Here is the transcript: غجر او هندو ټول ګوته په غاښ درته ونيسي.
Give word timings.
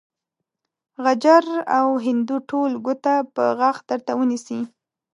غجر 1.03 1.45
او 1.77 1.87
هندو 2.05 2.37
ټول 2.49 2.71
ګوته 2.85 3.15
په 3.35 3.43
غاښ 3.59 3.77
درته 3.89 4.11
ونيسي. 4.15 4.59